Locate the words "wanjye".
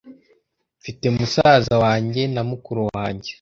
1.83-2.21, 2.95-3.29